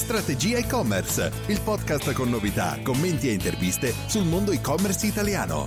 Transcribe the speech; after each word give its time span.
Strategia 0.00 0.56
e-commerce, 0.56 1.30
il 1.48 1.60
podcast 1.60 2.12
con 2.14 2.30
novità, 2.30 2.80
commenti 2.82 3.28
e 3.28 3.34
interviste 3.34 3.92
sul 4.08 4.24
mondo 4.24 4.50
e-commerce 4.50 5.06
italiano. 5.06 5.66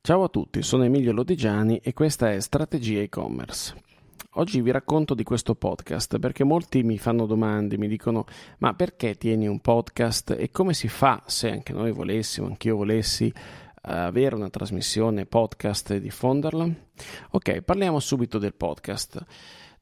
Ciao 0.00 0.22
a 0.22 0.28
tutti, 0.28 0.62
sono 0.62 0.84
Emilio 0.84 1.12
Lodigiani 1.12 1.78
e 1.78 1.92
questa 1.92 2.32
è 2.32 2.40
Strategia 2.40 3.00
e-commerce. 3.00 3.74
Oggi 4.34 4.60
vi 4.60 4.70
racconto 4.70 5.14
di 5.14 5.24
questo 5.24 5.56
podcast 5.56 6.20
perché 6.20 6.44
molti 6.44 6.84
mi 6.84 6.96
fanno 6.96 7.26
domande, 7.26 7.76
mi 7.76 7.88
dicono 7.88 8.24
ma 8.58 8.72
perché 8.74 9.16
tieni 9.16 9.48
un 9.48 9.58
podcast 9.58 10.36
e 10.38 10.52
come 10.52 10.74
si 10.74 10.86
fa 10.86 11.24
se 11.26 11.50
anche 11.50 11.72
noi 11.72 11.90
volessimo, 11.90 12.46
anch'io 12.46 12.76
volessi 12.76 13.30
avere 13.82 14.36
una 14.36 14.48
trasmissione 14.48 15.26
podcast 15.26 15.90
e 15.90 16.00
diffonderla? 16.00 16.68
Ok, 17.32 17.62
parliamo 17.62 17.98
subito 17.98 18.38
del 18.38 18.54
podcast. 18.54 19.26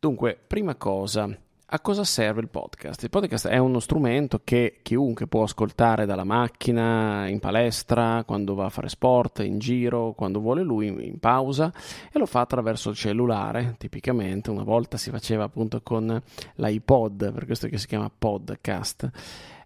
Dunque, 0.03 0.37
prima 0.45 0.75
cosa, 0.75 1.31
a 1.65 1.81
cosa 1.81 2.03
serve 2.03 2.41
il 2.41 2.49
podcast? 2.49 3.05
Il 3.05 3.09
podcast 3.09 3.47
è 3.47 3.59
uno 3.59 3.79
strumento 3.79 4.41
che 4.43 4.81
chiunque 4.83 5.29
può 5.29 5.45
ascoltare 5.45 6.07
dalla 6.07 6.25
macchina, 6.25 7.29
in 7.29 7.39
palestra, 7.39 8.25
quando 8.27 8.57
va 8.57 8.65
a 8.65 8.69
fare 8.69 8.89
sport, 8.89 9.45
in 9.45 9.61
giro, 9.61 10.13
quando 10.15 10.41
vuole 10.41 10.65
lui, 10.65 10.89
in 10.89 11.21
pausa 11.21 11.73
e 12.13 12.19
lo 12.19 12.27
fa 12.27 12.41
attraverso 12.41 12.91
il 12.91 12.97
cellulare, 12.97 13.77
tipicamente. 13.79 14.51
Una 14.51 14.65
volta 14.65 14.97
si 14.97 15.11
faceva 15.11 15.45
appunto 15.45 15.81
con 15.83 16.21
l'iPod, 16.57 17.33
per 17.33 17.47
questo 17.47 17.69
che 17.69 17.79
si 17.79 17.87
chiama 17.87 18.11
podcast, 18.11 19.09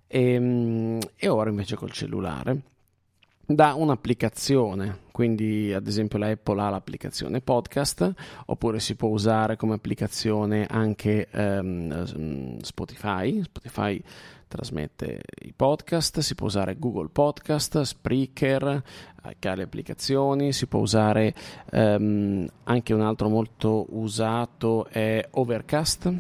e, 0.07 0.33
ehm, 0.33 0.99
e 1.17 1.29
ora 1.29 1.49
invece 1.49 1.77
col 1.77 1.93
cellulare 1.93 2.61
da 3.47 3.75
un'applicazione, 3.75 5.05
quindi 5.17 5.73
ad 5.73 5.87
esempio 5.87 6.19
la 6.19 6.29
Apple 6.29 6.61
ha 6.61 6.69
l'applicazione 6.69 7.41
podcast, 7.41 8.13
oppure 8.45 8.81
si 8.81 8.97
può 8.97 9.09
usare 9.09 9.57
come 9.57 9.73
applicazione 9.73 10.67
anche 10.69 11.29
um, 11.33 12.61
Spotify. 12.61 13.43
Spotify 13.43 13.99
trasmette 14.47 15.23
i 15.43 15.55
podcast, 15.57 16.21
si 16.21 16.35
può 16.35 16.47
usare 16.47 16.79
Google 16.79 17.09
Podcast, 17.09 17.81
Spreaker, 17.81 18.83
che 19.39 19.49
ha 19.49 19.55
le 19.55 19.65
applicazioni, 19.65 20.53
si 20.53 20.67
può 20.67 20.81
usare 20.81 21.35
um, 21.73 22.47
anche 22.65 22.95
un 22.95 23.01
altro 23.01 23.29
molto 23.29 23.87
usato 23.91 24.87
è 24.87 25.27
Overcast, 25.33 26.13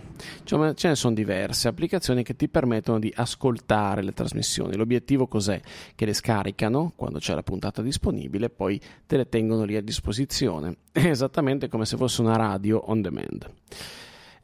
cioè, 0.42 0.74
ce 0.74 0.88
ne 0.88 0.94
sono 0.96 1.14
diverse 1.14 1.68
applicazioni 1.68 2.24
che 2.24 2.34
ti 2.34 2.48
permettono 2.48 2.98
di 2.98 3.12
ascoltare 3.14 4.02
le 4.02 4.12
trasmissioni. 4.12 4.76
L'obiettivo 4.76 5.26
cos'è? 5.26 5.60
Che 5.94 6.04
le 6.04 6.14
scaricano 6.14 6.92
quando 6.96 7.18
c'è 7.18 7.34
la 7.34 7.42
puntata 7.42 7.80
disponibile, 7.82 8.50
poi 8.50 8.80
te 9.06 9.16
le 9.16 9.28
tengono 9.28 9.64
lì 9.64 9.76
a 9.76 9.82
disposizione, 9.82 10.76
esattamente 10.92 11.68
come 11.68 11.84
se 11.86 11.96
fosse 11.96 12.20
una 12.20 12.36
radio 12.36 12.82
on 12.86 13.02
demand. 13.02 13.50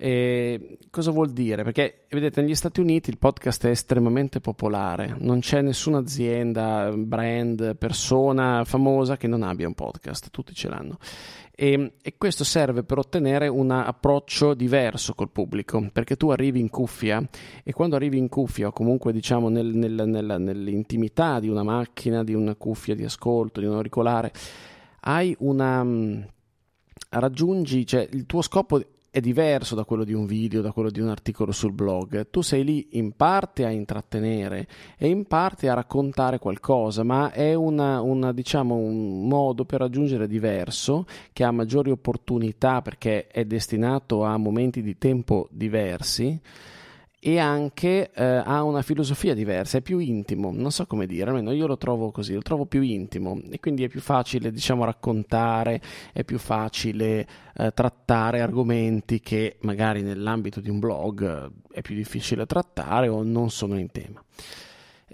E 0.04 0.78
cosa 0.90 1.12
vuol 1.12 1.30
dire? 1.30 1.62
Perché 1.62 2.06
vedete, 2.10 2.40
negli 2.40 2.56
Stati 2.56 2.80
Uniti 2.80 3.08
il 3.08 3.18
podcast 3.18 3.68
è 3.68 3.70
estremamente 3.70 4.40
popolare, 4.40 5.14
non 5.20 5.38
c'è 5.38 5.60
nessuna 5.60 5.98
azienda, 5.98 6.90
brand, 6.92 7.76
persona 7.76 8.64
famosa 8.64 9.16
che 9.16 9.28
non 9.28 9.44
abbia 9.44 9.68
un 9.68 9.74
podcast, 9.74 10.30
tutti 10.32 10.54
ce 10.54 10.68
l'hanno. 10.68 10.98
E, 11.54 11.92
e, 12.02 12.14
questo 12.18 12.42
serve 12.42 12.82
per 12.82 12.98
ottenere 12.98 13.46
un 13.46 13.70
approccio 13.70 14.54
diverso 14.54 15.14
col 15.14 15.30
pubblico, 15.30 15.88
perché 15.92 16.16
tu 16.16 16.30
arrivi 16.30 16.58
in 16.58 16.68
cuffia 16.68 17.24
e 17.62 17.72
quando 17.72 17.94
arrivi 17.94 18.18
in 18.18 18.28
cuffia 18.28 18.66
o 18.66 18.72
comunque 18.72 19.12
diciamo 19.12 19.48
nel, 19.50 19.66
nel, 19.66 20.02
nel, 20.04 20.34
nell'intimità 20.40 21.38
di 21.38 21.48
una 21.48 21.62
macchina, 21.62 22.24
di 22.24 22.34
una 22.34 22.56
cuffia 22.56 22.96
di 22.96 23.04
ascolto, 23.04 23.60
di 23.60 23.66
un 23.66 23.74
auricolare, 23.74 24.32
hai 25.02 25.32
una 25.38 25.86
raggiungi, 27.10 27.86
cioè 27.86 28.08
il 28.10 28.26
tuo 28.26 28.42
scopo 28.42 28.80
è 29.12 29.20
diverso 29.20 29.74
da 29.74 29.84
quello 29.84 30.04
di 30.04 30.14
un 30.14 30.24
video, 30.24 30.62
da 30.62 30.72
quello 30.72 30.90
di 30.90 30.98
un 30.98 31.10
articolo 31.10 31.52
sul 31.52 31.72
blog. 31.72 32.30
Tu 32.30 32.40
sei 32.40 32.64
lì 32.64 32.88
in 32.92 33.12
parte 33.12 33.66
a 33.66 33.70
intrattenere 33.70 34.66
e 34.96 35.06
in 35.06 35.26
parte 35.26 35.68
a 35.68 35.74
raccontare 35.74 36.38
qualcosa, 36.38 37.02
ma 37.02 37.30
è 37.30 37.52
una, 37.52 38.00
una, 38.00 38.32
diciamo, 38.32 38.74
un 38.74 39.28
modo 39.28 39.66
per 39.66 39.80
raggiungere 39.80 40.26
diverso, 40.26 41.04
che 41.34 41.44
ha 41.44 41.50
maggiori 41.50 41.90
opportunità 41.90 42.80
perché 42.80 43.26
è 43.26 43.44
destinato 43.44 44.24
a 44.24 44.38
momenti 44.38 44.80
di 44.80 44.96
tempo 44.96 45.46
diversi 45.50 46.40
e 47.24 47.38
anche 47.38 48.10
eh, 48.12 48.24
ha 48.24 48.64
una 48.64 48.82
filosofia 48.82 49.32
diversa, 49.32 49.78
è 49.78 49.80
più 49.80 50.00
intimo, 50.00 50.50
non 50.52 50.72
so 50.72 50.86
come 50.86 51.06
dire, 51.06 51.30
almeno 51.30 51.52
io 51.52 51.68
lo 51.68 51.76
trovo 51.76 52.10
così, 52.10 52.34
lo 52.34 52.42
trovo 52.42 52.66
più 52.66 52.82
intimo 52.82 53.40
e 53.48 53.60
quindi 53.60 53.84
è 53.84 53.88
più 53.88 54.00
facile, 54.00 54.50
diciamo, 54.50 54.84
raccontare, 54.84 55.80
è 56.12 56.24
più 56.24 56.40
facile 56.40 57.24
eh, 57.56 57.70
trattare 57.72 58.40
argomenti 58.40 59.20
che 59.20 59.58
magari 59.60 60.02
nell'ambito 60.02 60.60
di 60.60 60.68
un 60.68 60.80
blog 60.80 61.22
eh, 61.22 61.76
è 61.78 61.80
più 61.80 61.94
difficile 61.94 62.44
trattare 62.44 63.06
o 63.06 63.22
non 63.22 63.50
sono 63.50 63.78
in 63.78 63.92
tema. 63.92 64.20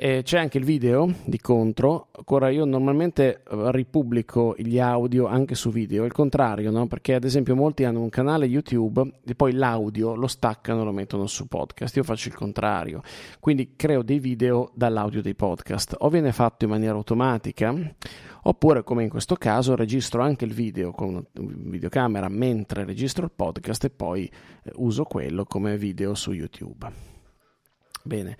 E 0.00 0.22
c'è 0.22 0.38
anche 0.38 0.58
il 0.58 0.64
video 0.64 1.12
di 1.24 1.40
contro. 1.40 2.10
Ora 2.26 2.50
io 2.50 2.64
normalmente 2.64 3.42
eh, 3.42 3.72
ripubblico 3.72 4.54
gli 4.56 4.78
audio 4.78 5.26
anche 5.26 5.56
su 5.56 5.70
video, 5.70 6.04
il 6.04 6.12
contrario, 6.12 6.70
no? 6.70 6.86
Perché 6.86 7.14
ad 7.14 7.24
esempio 7.24 7.56
molti 7.56 7.82
hanno 7.82 8.00
un 8.00 8.08
canale 8.08 8.46
YouTube 8.46 9.02
e 9.26 9.34
poi 9.34 9.54
l'audio 9.54 10.14
lo 10.14 10.28
staccano 10.28 10.82
e 10.82 10.84
lo 10.84 10.92
mettono 10.92 11.26
su 11.26 11.48
podcast. 11.48 11.96
Io 11.96 12.04
faccio 12.04 12.28
il 12.28 12.36
contrario. 12.36 13.02
Quindi 13.40 13.74
creo 13.74 14.04
dei 14.04 14.20
video 14.20 14.70
dall'audio 14.72 15.20
dei 15.20 15.34
podcast. 15.34 15.96
O 15.98 16.08
viene 16.10 16.30
fatto 16.30 16.62
in 16.62 16.70
maniera 16.70 16.94
automatica, 16.94 17.74
oppure 18.42 18.84
come 18.84 19.02
in 19.02 19.08
questo 19.08 19.34
caso 19.34 19.74
registro 19.74 20.22
anche 20.22 20.44
il 20.44 20.52
video 20.52 20.92
con 20.92 21.08
una 21.08 21.24
videocamera 21.32 22.28
mentre 22.28 22.84
registro 22.84 23.24
il 23.24 23.32
podcast 23.34 23.82
e 23.82 23.90
poi 23.90 24.30
eh, 24.62 24.70
uso 24.76 25.02
quello 25.02 25.44
come 25.44 25.76
video 25.76 26.14
su 26.14 26.30
YouTube. 26.30 26.88
Bene. 28.04 28.36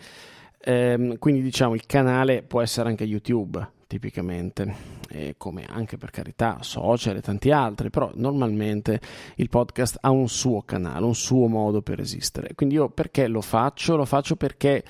Ehm, 0.60 1.18
quindi 1.18 1.42
diciamo 1.42 1.74
il 1.74 1.86
canale 1.86 2.42
può 2.42 2.60
essere 2.60 2.88
anche 2.88 3.04
YouTube 3.04 3.76
tipicamente, 3.88 4.74
e 5.08 5.34
come 5.38 5.64
anche 5.64 5.96
per 5.96 6.10
carità 6.10 6.58
social 6.60 7.16
e 7.16 7.22
tanti 7.22 7.50
altri, 7.50 7.88
però 7.88 8.12
normalmente 8.14 9.00
il 9.36 9.48
podcast 9.48 9.96
ha 10.02 10.10
un 10.10 10.28
suo 10.28 10.60
canale, 10.62 11.06
un 11.06 11.14
suo 11.14 11.48
modo 11.48 11.80
per 11.80 11.98
esistere. 11.98 12.54
Quindi 12.54 12.74
io 12.74 12.90
perché 12.90 13.26
lo 13.26 13.40
faccio? 13.40 13.96
Lo 13.96 14.04
faccio 14.04 14.36
perché 14.36 14.84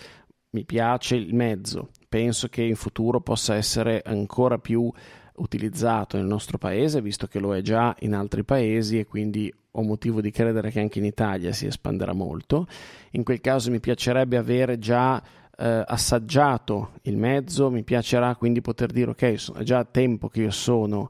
mi 0.51 0.65
piace 0.65 1.15
il 1.15 1.33
mezzo, 1.33 1.91
penso 2.09 2.49
che 2.49 2.63
in 2.63 2.75
futuro 2.75 3.21
possa 3.21 3.55
essere 3.55 4.03
ancora 4.05 4.59
più 4.59 4.91
utilizzato 5.37 6.17
nel 6.17 6.27
nostro 6.27 6.59
paese, 6.59 7.01
visto 7.01 7.29
che 7.29 7.39
lo 7.39 7.55
è 7.55 7.61
già 7.61 7.95
in 8.01 8.15
altri 8.15 8.43
paesi 8.43 8.99
e 8.99 9.07
quindi 9.07 9.53
ho 9.71 9.83
motivo 9.83 10.21
di 10.21 10.33
credere 10.33 10.73
che 10.73 10.81
anche 10.81 10.99
in 10.99 11.05
Italia 11.05 11.53
si 11.53 11.67
espanderà 11.67 12.13
molto. 12.13 12.67
In 13.13 13.23
quel 13.23 13.41
caso 13.41 13.71
mi 13.71 13.79
piacerebbe 13.79 14.37
avere 14.37 14.79
già 14.81 15.23
eh, 15.59 15.83
assaggiato 15.87 16.93
il 17.03 17.17
mezzo, 17.17 17.71
mi 17.71 17.83
piacerà 17.83 18.37
quindi 18.37 18.61
poter 18.61 18.93
dire 18.93 19.11
ok, 19.11 19.57
è 19.59 19.63
già 19.63 19.85
tempo 19.85 20.29
che 20.29 20.43
io 20.43 20.51
sono 20.51 21.09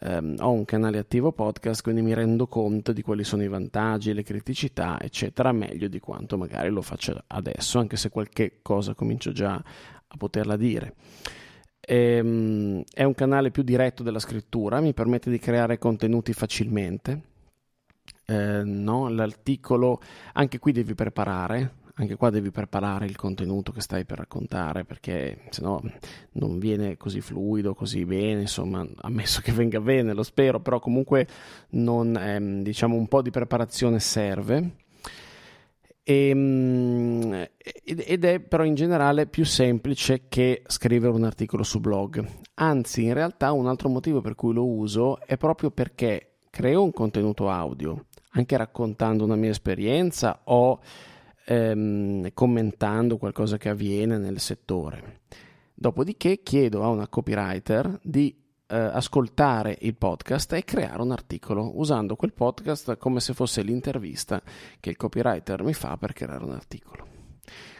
ehm, 0.00 0.36
ho 0.40 0.50
un 0.50 0.64
canale 0.64 0.98
attivo 0.98 1.32
podcast, 1.32 1.82
quindi 1.82 2.02
mi 2.02 2.14
rendo 2.14 2.46
conto 2.46 2.92
di 2.92 3.02
quali 3.02 3.24
sono 3.24 3.42
i 3.42 3.48
vantaggi, 3.48 4.12
le 4.14 4.22
criticità, 4.22 4.98
eccetera, 5.00 5.52
meglio 5.52 5.88
di 5.88 6.00
quanto 6.00 6.36
magari 6.38 6.70
lo 6.70 6.82
faccio 6.82 7.22
adesso, 7.28 7.78
anche 7.78 7.96
se 7.96 8.08
qualche 8.08 8.58
cosa 8.62 8.94
comincio 8.94 9.32
già 9.32 9.54
a 9.54 10.16
poterla 10.16 10.56
dire. 10.56 10.94
Ehm, 11.80 12.82
è 12.92 13.02
un 13.04 13.14
canale 13.14 13.50
più 13.50 13.62
diretto 13.62 14.02
della 14.02 14.20
scrittura, 14.20 14.80
mi 14.80 14.94
permette 14.94 15.30
di 15.30 15.38
creare 15.38 15.78
contenuti 15.78 16.32
facilmente 16.32 17.30
eh, 18.26 18.62
no? 18.64 19.08
l'articolo, 19.08 20.00
anche 20.34 20.58
qui 20.58 20.72
devi 20.72 20.94
preparare, 20.94 21.80
anche 21.94 22.16
qua 22.16 22.30
devi 22.30 22.50
preparare 22.50 23.04
il 23.04 23.16
contenuto 23.16 23.70
che 23.72 23.80
stai 23.80 24.04
per 24.04 24.18
raccontare 24.18 24.84
perché 24.84 25.42
se 25.50 25.62
no 25.62 25.82
non 26.32 26.58
viene 26.58 26.96
così 26.96 27.20
fluido, 27.20 27.74
così 27.74 28.04
bene, 28.04 28.42
insomma, 28.42 28.86
ammesso 29.00 29.40
che 29.42 29.52
venga 29.52 29.80
bene, 29.80 30.14
lo 30.14 30.22
spero, 30.22 30.60
però 30.60 30.78
comunque 30.78 31.26
non, 31.70 32.16
ehm, 32.16 32.62
diciamo 32.62 32.96
un 32.96 33.08
po' 33.08 33.20
di 33.20 33.30
preparazione 33.30 34.00
serve. 34.00 34.76
E, 36.04 36.28
ehm, 36.28 37.48
ed 37.84 38.24
è 38.24 38.40
però 38.40 38.64
in 38.64 38.74
generale 38.74 39.26
più 39.26 39.44
semplice 39.44 40.28
che 40.28 40.62
scrivere 40.66 41.12
un 41.12 41.24
articolo 41.24 41.62
su 41.62 41.78
blog. 41.78 42.26
Anzi, 42.54 43.04
in 43.04 43.14
realtà 43.14 43.52
un 43.52 43.66
altro 43.66 43.88
motivo 43.88 44.20
per 44.20 44.34
cui 44.34 44.52
lo 44.54 44.66
uso 44.66 45.20
è 45.20 45.36
proprio 45.36 45.70
perché 45.70 46.38
creo 46.50 46.82
un 46.82 46.92
contenuto 46.92 47.48
audio, 47.50 48.06
anche 48.30 48.56
raccontando 48.56 49.24
una 49.24 49.36
mia 49.36 49.50
esperienza 49.50 50.40
o 50.44 50.80
ehm, 51.44 52.30
commentando 52.34 53.18
qualcosa 53.18 53.56
che 53.56 53.68
avviene 53.68 54.18
nel 54.18 54.40
settore. 54.40 55.20
Dopodiché 55.74 56.42
chiedo 56.42 56.82
a 56.82 56.88
una 56.88 57.08
copywriter 57.08 57.98
di 58.02 58.34
eh, 58.66 58.76
ascoltare 58.76 59.76
il 59.80 59.96
podcast 59.96 60.52
e 60.54 60.64
creare 60.64 61.02
un 61.02 61.10
articolo 61.10 61.78
usando 61.78 62.16
quel 62.16 62.32
podcast 62.32 62.96
come 62.96 63.20
se 63.20 63.34
fosse 63.34 63.62
l'intervista 63.62 64.42
che 64.80 64.90
il 64.90 64.96
copywriter 64.96 65.62
mi 65.62 65.74
fa 65.74 65.96
per 65.96 66.12
creare 66.12 66.44
un 66.44 66.52
articolo. 66.52 67.06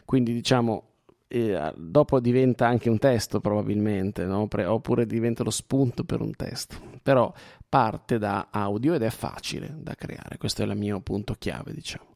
Quindi 0.04 0.32
diciamo 0.32 0.90
eh, 1.28 1.72
dopo 1.76 2.20
diventa 2.20 2.66
anche 2.66 2.90
un 2.90 2.98
testo 2.98 3.40
probabilmente, 3.40 4.26
no? 4.26 4.48
Pre- 4.48 4.66
oppure 4.66 5.06
diventa 5.06 5.42
lo 5.42 5.50
spunto 5.50 6.04
per 6.04 6.20
un 6.20 6.34
testo, 6.36 6.76
però 7.02 7.32
parte 7.66 8.18
da 8.18 8.48
audio 8.50 8.92
ed 8.92 9.02
è 9.02 9.08
facile 9.08 9.74
da 9.78 9.94
creare, 9.94 10.36
questo 10.36 10.62
è 10.62 10.66
il 10.66 10.76
mio 10.76 11.00
punto 11.00 11.34
chiave 11.38 11.72
diciamo. 11.72 12.08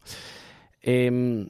E, 0.87 1.05
ehm, 1.05 1.49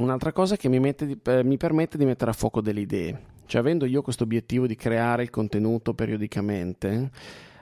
un'altra 0.00 0.32
cosa 0.32 0.56
che 0.56 0.68
mi, 0.68 0.76
eh, 0.86 1.44
mi, 1.44 1.56
permette 1.56 1.96
di 1.96 2.04
mettere 2.04 2.30
a 2.30 2.34
fuoco 2.34 2.60
delle 2.60 2.80
idee, 2.80 3.22
cioè 3.46 3.62
avendo 3.62 3.86
io 3.86 4.02
questo 4.02 4.24
obiettivo 4.24 4.66
di 4.66 4.76
creare 4.76 5.22
il 5.22 5.30
contenuto 5.30 5.94
periodicamente, 5.94 7.10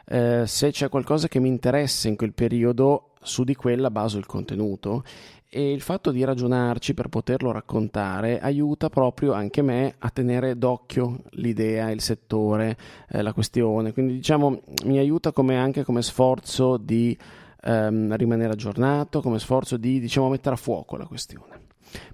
eh, 0.06 0.42
se 0.44 0.70
c'è 0.72 0.88
qualcosa 0.88 1.28
che 1.28 1.38
mi 1.38 1.46
interessa 1.46 2.08
in 2.08 2.16
quel 2.16 2.32
periodo, 2.32 3.12
su 3.20 3.44
di 3.44 3.54
quella 3.54 3.90
baso 3.92 4.18
il 4.18 4.26
contenuto. 4.26 5.04
E 5.50 5.72
il 5.72 5.80
fatto 5.80 6.10
di 6.10 6.24
ragionarci 6.24 6.92
per 6.92 7.08
poterlo 7.08 7.52
raccontare 7.52 8.38
aiuta 8.38 8.90
proprio 8.90 9.32
anche 9.32 9.62
me 9.62 9.94
a 9.98 10.10
tenere 10.10 10.58
d'occhio 10.58 11.22
l'idea, 11.30 11.90
il 11.90 12.02
settore, 12.02 12.76
eh, 13.08 13.22
la 13.22 13.32
questione, 13.32 13.94
quindi 13.94 14.14
diciamo 14.14 14.60
mi 14.84 14.98
aiuta 14.98 15.32
come 15.32 15.56
anche 15.56 15.84
come 15.84 16.02
sforzo 16.02 16.76
di 16.76 17.16
ehm, 17.62 18.16
rimanere 18.16 18.52
aggiornato, 18.52 19.20
come 19.20 19.38
sforzo 19.38 19.76
di 19.76 20.00
diciamo, 20.00 20.28
mettere 20.28 20.54
a 20.54 20.58
fuoco 20.58 20.96
la 20.96 21.06
questione. 21.06 21.66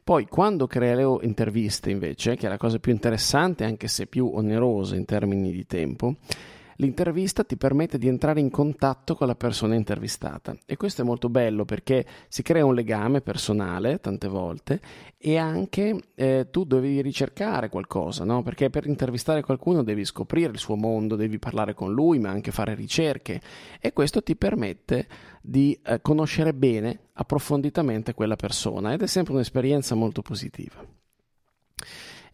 Poi 0.02 0.26
quando 0.26 0.66
creo 0.66 1.20
interviste 1.22 1.90
invece, 1.90 2.36
che 2.36 2.46
è 2.46 2.48
la 2.48 2.56
cosa 2.56 2.78
più 2.78 2.92
interessante 2.92 3.64
anche 3.64 3.88
se 3.88 4.06
più 4.06 4.30
onerosa 4.32 4.94
in 4.94 5.04
termini 5.04 5.50
di 5.50 5.66
tempo, 5.66 6.16
L'intervista 6.76 7.44
ti 7.44 7.56
permette 7.56 7.98
di 7.98 8.08
entrare 8.08 8.40
in 8.40 8.50
contatto 8.50 9.14
con 9.14 9.26
la 9.26 9.34
persona 9.34 9.74
intervistata 9.74 10.56
e 10.66 10.76
questo 10.76 11.02
è 11.02 11.04
molto 11.04 11.28
bello 11.28 11.64
perché 11.64 12.04
si 12.28 12.42
crea 12.42 12.64
un 12.64 12.74
legame 12.74 13.20
personale 13.20 14.00
tante 14.00 14.28
volte 14.28 14.80
e 15.18 15.36
anche 15.36 15.96
eh, 16.14 16.48
tu 16.50 16.64
devi 16.64 17.00
ricercare 17.00 17.68
qualcosa, 17.68 18.24
no? 18.24 18.42
perché 18.42 18.70
per 18.70 18.86
intervistare 18.86 19.42
qualcuno 19.42 19.82
devi 19.82 20.04
scoprire 20.04 20.52
il 20.52 20.58
suo 20.58 20.76
mondo, 20.76 21.16
devi 21.16 21.38
parlare 21.38 21.74
con 21.74 21.92
lui 21.92 22.18
ma 22.18 22.30
anche 22.30 22.50
fare 22.50 22.74
ricerche 22.74 23.40
e 23.80 23.92
questo 23.92 24.22
ti 24.22 24.36
permette 24.36 25.06
di 25.40 25.78
eh, 25.84 26.00
conoscere 26.00 26.54
bene, 26.54 26.98
approfonditamente 27.12 28.14
quella 28.14 28.36
persona 28.36 28.92
ed 28.92 29.02
è 29.02 29.06
sempre 29.06 29.34
un'esperienza 29.34 29.94
molto 29.94 30.22
positiva. 30.22 31.03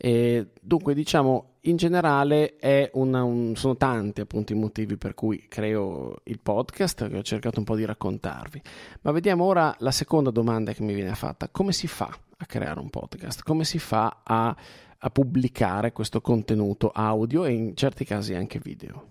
E 0.03 0.53
dunque, 0.59 0.95
diciamo, 0.95 1.57
in 1.65 1.77
generale 1.77 2.57
una, 2.95 3.23
un, 3.23 3.55
sono 3.55 3.77
tanti 3.77 4.23
appunto 4.23 4.55
i 4.55 4.57
motivi 4.57 4.97
per 4.97 5.13
cui 5.13 5.47
creo 5.47 6.21
il 6.25 6.41
podcast 6.41 7.07
che 7.07 7.19
ho 7.19 7.23
cercato 7.23 7.59
un 7.59 7.67
po' 7.67 7.77
di 7.77 7.85
raccontarvi. 7.85 8.63
Ma 9.03 9.11
vediamo 9.11 9.45
ora 9.45 9.75
la 9.81 9.91
seconda 9.91 10.31
domanda 10.31 10.73
che 10.73 10.83
mi 10.83 10.95
viene 10.95 11.15
fatta. 11.15 11.51
Come 11.51 11.73
si 11.73 11.87
fa 11.87 12.09
a 12.39 12.47
creare 12.47 12.81
un 12.81 12.89
podcast? 12.89 13.43
Come 13.43 13.65
si 13.65 13.79
fa 13.79 14.23
a, 14.23 14.57
a 14.99 15.11
pubblicare 15.11 15.93
questo 15.93 16.23
contenuto 16.23 16.91
audio 16.95 17.45
e 17.45 17.53
in 17.53 17.77
certi 17.77 18.07
casi 18.07 18.33
anche 18.33 18.59
video? 18.59 19.09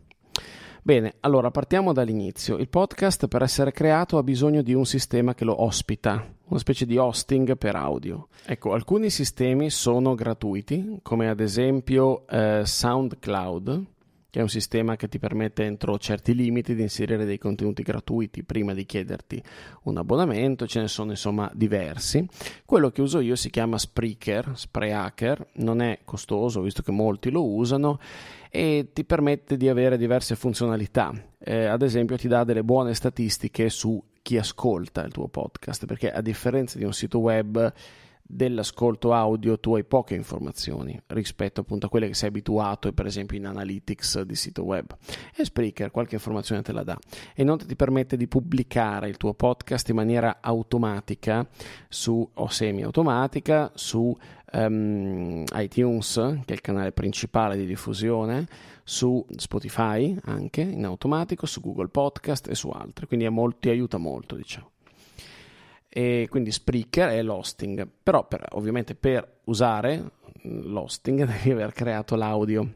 Bene, 0.82 1.18
allora 1.20 1.52
partiamo 1.52 1.94
dall'inizio. 1.94 2.58
Il 2.58 2.68
podcast 2.68 3.28
per 3.28 3.44
essere 3.44 3.72
creato 3.72 4.18
ha 4.18 4.24
bisogno 4.24 4.64
di 4.64 4.74
un 4.74 4.88
sistema 4.88 5.36
che 5.36 5.46
lo 5.46 5.62
ospita, 5.62 6.26
una 6.50 6.60
specie 6.60 6.86
di 6.86 6.98
hosting 6.98 7.58
per 7.58 7.76
audio. 7.76 8.28
Ecco, 8.46 8.74
alcuni 8.74 9.10
sistemi 9.10 9.70
sono 9.70 10.16
gratuiti, 10.16 11.00
come 11.02 11.30
ad 11.30 11.40
esempio 11.40 12.28
eh, 12.28 12.62
SoundCloud, 12.66 13.86
che 14.32 14.40
è 14.40 14.42
un 14.44 14.50
sistema 14.50 14.96
che 14.96 15.08
ti 15.08 15.18
permette 15.18 15.64
entro 15.64 15.98
certi 15.98 16.36
limiti 16.36 16.76
di 16.76 16.84
inserire 16.84 17.26
dei 17.26 17.40
contenuti 17.40 17.82
gratuiti 17.82 18.44
prima 18.44 18.74
di 18.74 18.86
chiederti 18.86 19.42
un 19.84 19.98
abbonamento, 19.98 20.68
ce 20.68 20.82
ne 20.82 20.88
sono 20.88 21.12
insomma 21.12 21.50
diversi. 21.54 22.28
Quello 22.64 22.92
che 22.92 23.02
uso 23.02 23.22
io 23.22 23.36
si 23.36 23.50
chiama 23.50 23.80
Spreaker, 23.80 24.52
Spreaker, 24.54 25.48
non 25.54 25.82
è 25.82 26.00
costoso 26.06 26.62
visto 26.62 26.84
che 26.84 26.92
molti 26.92 27.32
lo 27.32 27.48
usano 27.48 28.00
e 28.52 28.90
ti 28.94 29.04
permette 29.04 29.58
di 29.58 29.68
avere 29.68 29.98
diverse 29.98 30.36
funzionalità. 30.36 31.12
Eh, 31.40 31.66
ad 31.66 31.82
esempio 31.82 32.18
ti 32.18 32.28
dà 32.28 32.44
delle 32.44 32.64
buone 32.64 32.94
statistiche 32.94 33.70
su 33.70 34.00
chi 34.22 34.38
ascolta 34.38 35.04
il 35.04 35.12
tuo 35.12 35.28
podcast, 35.28 35.86
perché 35.86 36.12
a 36.12 36.22
differenza 36.22 36.78
di 36.78 36.84
un 36.86 36.94
sito 36.94 37.20
web 37.20 37.74
dell'ascolto 38.32 39.12
audio 39.12 39.60
tu 39.60 39.74
hai 39.74 39.84
poche 39.84 40.14
informazioni 40.14 41.02
rispetto 41.08 41.62
appunto 41.62 41.88
a 41.88 41.90
quelle 41.90 42.06
che 42.06 42.14
sei 42.14 42.30
abituato 42.30 42.94
per 42.94 43.08
esempio 43.08 43.36
in 43.36 43.48
analytics 43.48 44.22
di 44.22 44.36
sito 44.36 44.64
web. 44.64 44.96
E 45.36 45.44
Spreaker 45.44 45.90
qualche 45.90 46.14
informazione 46.14 46.62
te 46.62 46.72
la 46.72 46.84
dà. 46.84 46.96
E 47.34 47.42
inoltre 47.42 47.68
ti 47.68 47.76
permette 47.76 48.18
di 48.18 48.28
pubblicare 48.28 49.10
il 49.10 49.18
tuo 49.18 49.34
podcast 49.34 49.90
in 49.90 49.96
maniera 49.96 50.38
automatica 50.42 51.48
su 51.88 52.30
o 52.32 52.48
semi 52.50 52.84
automatica 52.84 53.72
su 53.74 54.16
um, 54.54 55.44
iTunes 55.56 56.14
che 56.46 56.52
è 56.52 56.54
il 56.54 56.62
canale 56.62 56.92
principale 56.92 57.58
di 57.58 57.66
diffusione 57.66 58.48
su 58.84 59.26
Spotify 59.38 60.16
anche 60.26 60.62
in 60.62 60.86
automatico 60.86 61.48
su 61.48 61.62
Google 61.62 61.90
Podcast 61.90 62.48
e 62.48 62.54
su 62.54 62.70
altre. 62.70 63.08
Quindi 63.08 63.28
molto, 63.30 63.58
ti 63.62 63.70
aiuta 63.70 63.98
molto 63.98 64.36
diciamo 64.36 64.70
e 65.90 66.28
quindi 66.30 66.52
Spreaker 66.52 67.10
è 67.10 67.22
l'hosting, 67.24 67.88
però 68.04 68.28
per, 68.28 68.46
ovviamente 68.52 68.94
per 68.94 69.40
usare 69.46 70.12
l'hosting 70.44 71.26
devi 71.26 71.52
aver 71.52 71.74
creato 71.74 72.16
l'audio. 72.16 72.74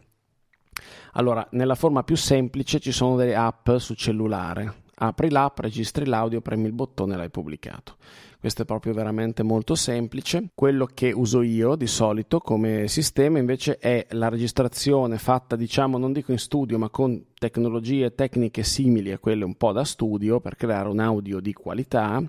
Allora, 1.14 1.48
nella 1.52 1.76
forma 1.76 2.04
più 2.04 2.18
semplice 2.18 2.80
ci 2.80 2.92
sono 2.92 3.16
delle 3.16 3.36
app 3.36 3.70
su 3.78 3.94
cellulare. 3.94 4.82
Apri 4.96 5.30
l'app, 5.30 5.60
registri 5.60 6.06
l'audio, 6.06 6.42
premi 6.42 6.66
il 6.66 6.74
bottone 6.74 7.14
e 7.14 7.18
l'hai 7.18 7.30
pubblicato. 7.30 7.98
Questo 8.40 8.64
è 8.64 8.66
proprio 8.66 8.94
veramente 8.94 9.44
molto 9.44 9.76
semplice. 9.76 10.50
Quello 10.54 10.88
che 10.92 11.12
uso 11.12 11.42
io 11.42 11.76
di 11.76 11.88
solito 11.88 12.40
come 12.40 12.88
sistema 12.88 13.38
invece 13.38 13.78
è 13.78 14.06
la 14.12 14.28
registrazione 14.28 15.18
fatta, 15.18 15.56
diciamo, 15.56 15.98
non 15.98 16.14
dico 16.14 16.32
in 16.32 16.40
studio, 16.40 16.78
ma 16.78 16.90
con 16.90 17.28
tecnologie 17.36 18.16
tecniche 18.16 18.64
simili 18.64 19.12
a 19.12 19.20
quelle 19.20 19.46
un 19.46 19.56
po' 19.56 19.72
da 19.72 19.84
studio 19.84 20.40
per 20.40 20.56
creare 20.56 20.90
un 20.90 21.00
audio 21.00 21.40
di 21.40 21.54
qualità 21.54 22.22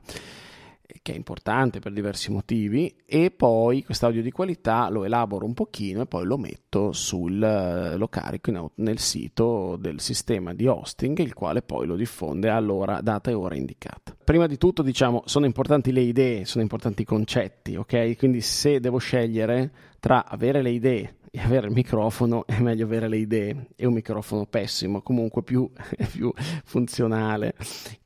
che 1.02 1.12
è 1.12 1.16
importante 1.16 1.80
per 1.80 1.92
diversi 1.92 2.30
motivi, 2.30 2.94
e 3.06 3.30
poi 3.30 3.84
quest'audio 3.84 4.22
di 4.22 4.30
qualità 4.30 4.88
lo 4.88 5.04
elaboro 5.04 5.46
un 5.46 5.54
pochino 5.54 6.02
e 6.02 6.06
poi 6.06 6.24
lo 6.24 6.36
metto 6.36 6.92
sul, 6.92 7.42
eh, 7.42 7.96
lo 7.96 8.08
carico 8.08 8.50
in, 8.50 8.68
nel 8.76 8.98
sito 8.98 9.76
del 9.76 10.00
sistema 10.00 10.54
di 10.54 10.66
hosting, 10.66 11.18
il 11.18 11.34
quale 11.34 11.62
poi 11.62 11.86
lo 11.86 11.96
diffonde 11.96 12.48
all'ora 12.48 13.00
data 13.00 13.30
e 13.30 13.34
ora 13.34 13.56
indicata. 13.56 14.16
Prima 14.24 14.46
di 14.46 14.58
tutto, 14.58 14.82
diciamo, 14.82 15.22
sono 15.26 15.46
importanti 15.46 15.92
le 15.92 16.00
idee, 16.00 16.44
sono 16.44 16.62
importanti 16.62 17.02
i 17.02 17.06
concetti, 17.06 17.76
ok? 17.76 18.16
Quindi 18.16 18.40
se 18.40 18.80
devo 18.80 18.98
scegliere 18.98 19.70
tra 20.00 20.26
avere 20.26 20.62
le 20.62 20.70
idee 20.70 21.14
e 21.36 21.40
avere 21.40 21.66
il 21.66 21.72
microfono 21.72 22.46
è 22.46 22.60
meglio 22.60 22.84
avere 22.84 23.08
le 23.08 23.16
idee 23.16 23.66
e 23.74 23.86
un 23.86 23.94
microfono 23.94 24.46
pessimo, 24.46 25.02
comunque 25.02 25.42
più, 25.42 25.68
più 26.12 26.32
funzionale 26.64 27.54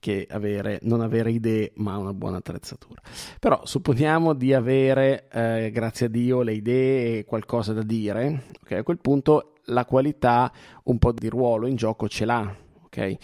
che 0.01 0.27
avere, 0.31 0.79
non 0.85 1.03
avere 1.03 1.31
idee 1.31 1.73
ma 1.75 1.99
una 1.99 2.15
buona 2.15 2.39
attrezzatura. 2.39 3.03
Però 3.39 3.61
supponiamo 3.67 4.33
di 4.33 4.55
avere, 4.55 5.29
eh, 5.31 5.71
grazie 5.71 6.07
a 6.07 6.09
Dio, 6.09 6.41
le 6.41 6.55
idee 6.55 7.19
e 7.19 7.25
qualcosa 7.27 7.75
da 7.75 7.83
dire, 7.83 8.45
okay? 8.63 8.79
a 8.79 8.83
quel 8.83 8.99
punto 8.99 9.53
la 9.65 9.85
qualità 9.85 10.51
un 10.85 10.97
po' 10.97 11.13
di 11.13 11.29
ruolo 11.29 11.67
in 11.67 11.77
gioco 11.77 12.09
ce 12.09 12.25
l'ha, 12.25 12.51
ok? 12.85 13.17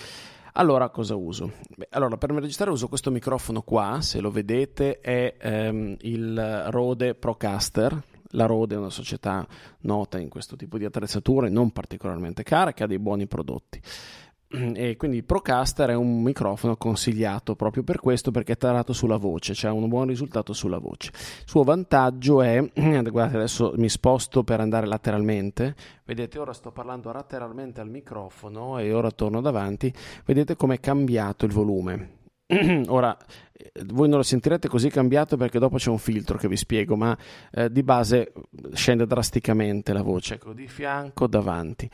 Allora, 0.56 0.90
cosa 0.90 1.16
uso? 1.16 1.50
Beh, 1.74 1.88
allora, 1.92 2.18
per 2.18 2.30
registrare 2.30 2.70
uso 2.70 2.88
questo 2.88 3.10
microfono 3.10 3.62
qua, 3.62 4.02
se 4.02 4.20
lo 4.20 4.30
vedete, 4.30 5.00
è 5.00 5.34
ehm, 5.40 5.96
il 6.02 6.66
Rode 6.68 7.14
Procaster, 7.14 8.02
la 8.34 8.46
Rode 8.46 8.74
è 8.74 8.78
una 8.78 8.90
società 8.90 9.46
nota 9.80 10.18
in 10.18 10.28
questo 10.28 10.56
tipo 10.56 10.78
di 10.78 10.84
attrezzature, 10.84 11.48
non 11.48 11.70
particolarmente 11.70 12.42
cara, 12.42 12.72
che 12.72 12.84
ha 12.84 12.86
dei 12.86 12.98
buoni 12.98 13.26
prodotti. 13.26 13.80
e 14.74 14.96
quindi 14.96 15.18
il 15.18 15.24
Procaster 15.24 15.90
è 15.90 15.94
un 15.94 16.22
microfono 16.22 16.76
consigliato 16.76 17.56
proprio 17.56 17.82
per 17.82 17.98
questo 17.98 18.30
perché 18.30 18.52
è 18.52 18.56
tarato 18.56 18.92
sulla 18.92 19.16
voce, 19.16 19.54
cioè 19.54 19.70
un 19.70 19.88
buon 19.88 20.06
risultato 20.06 20.52
sulla 20.52 20.78
voce. 20.78 21.10
Il 21.14 21.48
suo 21.48 21.64
vantaggio 21.64 22.42
è, 22.42 22.62
guardate 22.72 23.36
adesso 23.36 23.72
mi 23.76 23.88
sposto 23.88 24.44
per 24.44 24.60
andare 24.60 24.86
lateralmente, 24.86 25.74
vedete 26.04 26.38
ora 26.38 26.52
sto 26.52 26.70
parlando 26.70 27.10
lateralmente 27.12 27.80
al 27.80 27.88
microfono 27.88 28.78
e 28.78 28.92
ora 28.92 29.10
torno 29.10 29.40
davanti, 29.40 29.92
vedete 30.24 30.56
come 30.56 30.76
è 30.76 30.80
cambiato 30.80 31.44
il 31.44 31.52
volume. 31.52 32.22
Ora, 32.88 33.16
eh, 33.52 33.70
voi 33.86 34.08
non 34.08 34.18
lo 34.18 34.22
sentirete 34.22 34.68
così 34.68 34.90
cambiato 34.90 35.36
perché 35.36 35.58
dopo 35.58 35.76
c'è 35.76 35.90
un 35.90 35.98
filtro 35.98 36.36
che 36.36 36.48
vi 36.48 36.56
spiego, 36.56 36.96
ma 36.96 37.16
eh, 37.52 37.70
di 37.70 37.82
base 37.82 38.32
scende 38.72 39.06
drasticamente 39.06 39.92
la 39.92 40.02
voce, 40.02 40.34
ecco, 40.34 40.52
di 40.52 40.68
fianco, 40.68 41.26
davanti. 41.26 41.88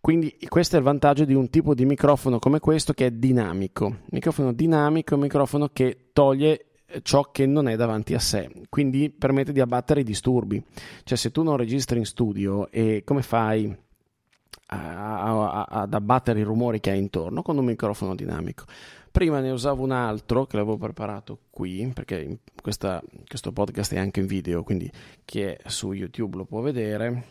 Quindi 0.00 0.36
questo 0.48 0.76
è 0.76 0.78
il 0.78 0.84
vantaggio 0.84 1.24
di 1.24 1.34
un 1.34 1.50
tipo 1.50 1.74
di 1.74 1.84
microfono 1.84 2.38
come 2.38 2.60
questo 2.60 2.92
che 2.92 3.06
è 3.06 3.10
dinamico. 3.10 3.98
Microfono 4.10 4.52
dinamico 4.52 5.12
è 5.12 5.16
un 5.16 5.22
microfono 5.22 5.68
che 5.72 6.10
toglie 6.12 6.66
eh, 6.86 7.00
ciò 7.02 7.30
che 7.30 7.46
non 7.46 7.68
è 7.68 7.76
davanti 7.76 8.14
a 8.14 8.18
sé, 8.18 8.50
quindi 8.68 9.10
permette 9.10 9.52
di 9.52 9.60
abbattere 9.60 10.00
i 10.00 10.04
disturbi. 10.04 10.62
Cioè 11.04 11.18
se 11.18 11.30
tu 11.30 11.42
non 11.42 11.56
registri 11.56 11.98
in 11.98 12.06
studio 12.06 12.70
e 12.70 13.02
come 13.04 13.22
fai 13.22 13.76
ad 14.70 15.94
abbattere 15.94 16.40
i 16.40 16.42
rumori 16.42 16.78
che 16.78 16.90
hai 16.90 16.98
intorno 16.98 17.40
con 17.40 17.56
un 17.56 17.64
microfono 17.64 18.14
dinamico? 18.14 18.64
Prima 19.18 19.40
ne 19.40 19.50
usavo 19.50 19.82
un 19.82 19.90
altro 19.90 20.46
che 20.46 20.56
l'avevo 20.56 20.76
preparato 20.76 21.40
qui, 21.50 21.90
perché 21.92 22.38
questa, 22.62 23.02
questo 23.26 23.50
podcast 23.50 23.92
è 23.94 23.98
anche 23.98 24.20
in 24.20 24.26
video, 24.26 24.62
quindi 24.62 24.88
chi 25.24 25.40
è 25.40 25.58
su 25.66 25.90
YouTube 25.90 26.36
lo 26.36 26.44
può 26.44 26.60
vedere 26.60 27.24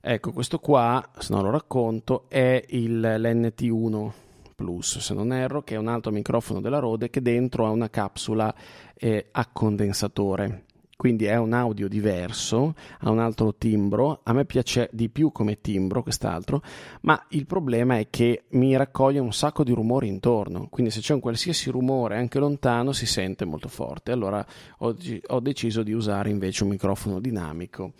Ecco, 0.00 0.32
questo 0.32 0.58
qua, 0.58 1.06
se 1.18 1.34
non 1.34 1.42
lo 1.42 1.50
racconto, 1.50 2.24
è 2.28 2.64
il, 2.68 2.98
l'NT1 2.98 4.10
Plus, 4.54 5.00
se 5.00 5.12
non 5.12 5.34
erro, 5.34 5.64
che 5.64 5.74
è 5.74 5.78
un 5.78 5.88
altro 5.88 6.10
microfono 6.12 6.62
della 6.62 6.78
Rode 6.78 7.10
che 7.10 7.20
dentro 7.20 7.66
ha 7.66 7.70
una 7.70 7.90
capsula 7.90 8.54
eh, 8.94 9.26
a 9.32 9.46
condensatore. 9.52 10.65
Quindi 10.96 11.26
è 11.26 11.36
un 11.36 11.52
audio 11.52 11.88
diverso, 11.88 12.74
ha 13.00 13.10
un 13.10 13.18
altro 13.18 13.54
timbro, 13.54 14.20
a 14.22 14.32
me 14.32 14.46
piace 14.46 14.88
di 14.92 15.10
più 15.10 15.30
come 15.30 15.60
timbro 15.60 16.02
quest'altro, 16.02 16.62
ma 17.02 17.22
il 17.30 17.44
problema 17.44 17.98
è 17.98 18.08
che 18.08 18.44
mi 18.52 18.74
raccoglie 18.74 19.18
un 19.18 19.34
sacco 19.34 19.62
di 19.62 19.72
rumori 19.72 20.08
intorno, 20.08 20.68
quindi 20.70 20.90
se 20.90 21.00
c'è 21.00 21.12
un 21.12 21.20
qualsiasi 21.20 21.70
rumore 21.70 22.16
anche 22.16 22.38
lontano 22.38 22.92
si 22.92 23.04
sente 23.04 23.44
molto 23.44 23.68
forte. 23.68 24.10
Allora 24.10 24.44
ho, 24.78 24.96
ho 25.26 25.40
deciso 25.40 25.82
di 25.82 25.92
usare 25.92 26.30
invece 26.30 26.64
un 26.64 26.70
microfono 26.70 27.20
dinamico 27.20 27.92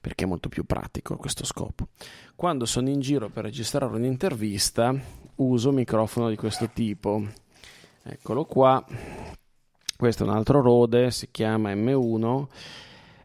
perché 0.00 0.24
è 0.24 0.28
molto 0.28 0.48
più 0.48 0.64
pratico 0.64 1.14
a 1.14 1.16
questo 1.16 1.44
scopo. 1.44 1.88
Quando 2.36 2.64
sono 2.64 2.88
in 2.90 3.00
giro 3.00 3.28
per 3.28 3.42
registrare 3.42 3.96
un'intervista 3.96 4.94
uso 5.36 5.70
un 5.70 5.74
microfono 5.74 6.28
di 6.28 6.36
questo 6.36 6.68
tipo. 6.72 7.26
Eccolo 8.02 8.44
qua. 8.44 8.84
Questo 9.96 10.24
è 10.24 10.28
un 10.28 10.34
altro 10.34 10.60
Rode, 10.60 11.10
si 11.10 11.28
chiama 11.30 11.74
M1. 11.74 12.46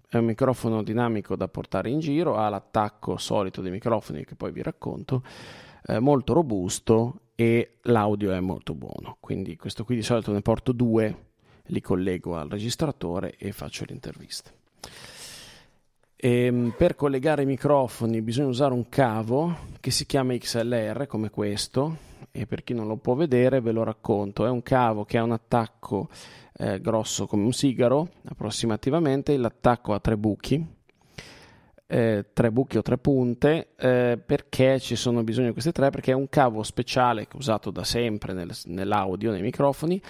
È 0.07 0.17
un 0.17 0.25
microfono 0.25 0.83
dinamico 0.83 1.35
da 1.35 1.49
portare 1.49 1.89
in 1.89 1.99
giro, 1.99 2.37
ha 2.37 2.47
l'attacco 2.47 3.17
solito 3.17 3.61
dei 3.61 3.71
microfoni 3.71 4.23
che 4.23 4.35
poi 4.35 4.53
vi 4.53 4.61
racconto, 4.61 5.21
è 5.81 5.99
molto 5.99 6.31
robusto 6.31 7.21
e 7.35 7.77
l'audio 7.83 8.31
è 8.31 8.39
molto 8.39 8.73
buono. 8.73 9.17
Quindi 9.19 9.57
questo 9.57 9.83
qui 9.83 9.95
di 9.95 10.01
solito 10.01 10.31
ne 10.31 10.41
porto 10.41 10.71
due, 10.71 11.25
li 11.63 11.81
collego 11.81 12.37
al 12.37 12.49
registratore 12.49 13.35
e 13.37 13.51
faccio 13.51 13.83
l'intervista. 13.85 14.51
E, 16.23 16.45
ehm, 16.45 16.75
per 16.77 16.95
collegare 16.95 17.41
i 17.41 17.47
microfoni 17.47 18.21
bisogna 18.21 18.47
usare 18.47 18.75
un 18.75 18.87
cavo 18.89 19.69
che 19.79 19.89
si 19.89 20.05
chiama 20.05 20.37
XLR 20.37 21.07
come 21.07 21.31
questo 21.31 22.09
e 22.29 22.45
per 22.45 22.63
chi 22.63 22.75
non 22.75 22.85
lo 22.85 22.97
può 22.97 23.15
vedere 23.15 23.59
ve 23.59 23.71
lo 23.71 23.81
racconto. 23.81 24.45
È 24.45 24.49
un 24.49 24.61
cavo 24.61 25.03
che 25.03 25.17
ha 25.17 25.23
un 25.23 25.31
attacco 25.31 26.09
eh, 26.57 26.79
grosso 26.79 27.25
come 27.25 27.43
un 27.43 27.53
sigaro 27.53 28.09
approssimativamente, 28.25 29.35
l'attacco 29.35 29.93
ha 29.93 29.99
tre 29.99 30.15
buchi. 30.15 30.63
Eh, 31.87 32.25
tre 32.31 32.51
buchi 32.51 32.77
o 32.77 32.83
tre 32.83 32.97
punte 32.99 33.69
eh, 33.75 34.17
perché 34.23 34.79
ci 34.79 34.95
sono 34.95 35.23
bisogno 35.23 35.47
di 35.47 35.51
queste 35.53 35.73
tre 35.73 35.89
perché 35.89 36.11
è 36.11 36.15
un 36.15 36.29
cavo 36.29 36.63
speciale 36.63 37.27
usato 37.33 37.69
da 37.69 37.83
sempre 37.83 38.31
nel, 38.31 38.55
nell'audio 38.67 39.31
nei 39.31 39.41
microfoni 39.41 40.01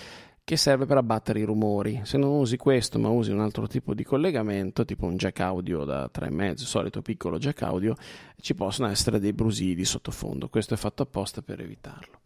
che 0.51 0.57
serve 0.57 0.85
per 0.85 0.97
abbattere 0.97 1.39
i 1.39 1.43
rumori. 1.43 2.01
Se 2.03 2.17
non 2.17 2.31
usi 2.31 2.57
questo, 2.57 2.99
ma 2.99 3.07
usi 3.07 3.31
un 3.31 3.39
altro 3.39 3.67
tipo 3.67 3.93
di 3.93 4.03
collegamento, 4.03 4.83
tipo 4.83 5.05
un 5.05 5.15
jack 5.15 5.39
audio 5.39 5.85
da 5.85 6.09
3,5, 6.13 6.55
solito 6.55 7.01
piccolo 7.01 7.37
jack 7.37 7.61
audio, 7.61 7.95
ci 8.35 8.53
possono 8.53 8.89
essere 8.89 9.21
dei 9.21 9.31
brusii 9.31 9.73
di 9.73 9.85
sottofondo. 9.85 10.49
Questo 10.49 10.73
è 10.73 10.77
fatto 10.77 11.03
apposta 11.03 11.41
per 11.41 11.61
evitarlo. 11.61 12.19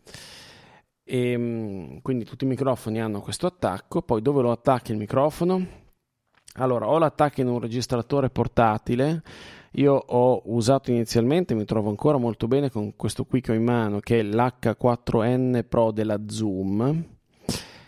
E, 1.03 1.31
ehm, 1.33 2.01
quindi 2.01 2.25
tutti 2.25 2.45
i 2.45 2.47
microfoni 2.47 2.99
hanno 2.99 3.21
questo 3.21 3.45
attacco. 3.45 4.01
Poi 4.01 4.23
dove 4.23 4.41
lo 4.41 4.49
attacchi 4.49 4.91
il 4.91 4.97
microfono? 4.97 5.63
Allora, 6.53 6.89
o 6.89 6.97
l'attacchi 6.97 7.41
in 7.41 7.47
un 7.47 7.59
registratore 7.59 8.31
portatile. 8.31 9.21
Io 9.73 9.93
ho 9.93 10.41
usato 10.45 10.89
inizialmente, 10.89 11.53
mi 11.53 11.65
trovo 11.65 11.89
ancora 11.89 12.17
molto 12.17 12.47
bene 12.47 12.71
con 12.71 12.95
questo 12.95 13.23
qui 13.25 13.39
che 13.39 13.51
ho 13.51 13.55
in 13.55 13.65
mano, 13.65 13.99
che 13.99 14.21
è 14.21 14.23
l'H4N 14.23 15.63
Pro 15.67 15.91
della 15.91 16.19
Zoom 16.25 17.13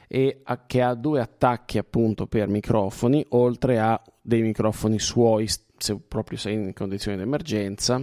e 0.07 0.39
a, 0.43 0.65
che 0.65 0.81
ha 0.81 0.93
due 0.95 1.19
attacchi 1.19 1.77
appunto 1.77 2.27
per 2.27 2.47
microfoni, 2.47 3.25
oltre 3.29 3.79
a 3.79 4.01
dei 4.21 4.41
microfoni 4.41 4.99
suoi 4.99 5.47
se 5.77 5.99
proprio 6.07 6.37
sei 6.37 6.55
in 6.55 6.73
condizioni 6.73 7.17
di 7.17 7.23
emergenza 7.23 8.01